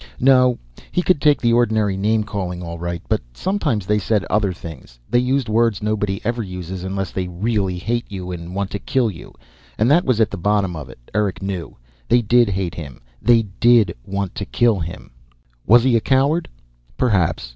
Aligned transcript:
No, 0.19 0.57
he 0.91 1.03
could 1.03 1.21
take 1.21 1.39
the 1.39 1.53
ordinary 1.53 1.95
name 1.95 2.23
calling, 2.23 2.63
all 2.63 2.79
right. 2.79 3.03
But 3.07 3.21
sometimes 3.35 3.85
they 3.85 3.99
said 3.99 4.25
other 4.31 4.51
things. 4.51 4.97
They 5.07 5.19
used 5.19 5.47
words 5.47 5.83
nobody 5.83 6.19
ever 6.23 6.41
uses 6.41 6.83
unless 6.83 7.11
they 7.11 7.27
really 7.27 7.77
hate 7.77 8.11
you, 8.11 8.25
want 8.25 8.71
to 8.71 8.79
kill 8.79 9.11
you. 9.11 9.31
And 9.77 9.91
that 9.91 10.03
was 10.03 10.19
at 10.19 10.31
the 10.31 10.37
bottom 10.37 10.75
of 10.75 10.89
it, 10.89 10.97
Eric 11.13 11.43
knew. 11.43 11.77
They 12.09 12.23
did 12.23 12.49
hate 12.49 12.73
him, 12.73 12.99
they 13.21 13.43
did 13.59 13.93
want 14.03 14.33
to 14.33 14.45
kill 14.45 14.79
him. 14.79 15.11
Was 15.67 15.83
he 15.83 15.95
a 15.95 16.01
coward? 16.01 16.49
Perhaps. 16.97 17.49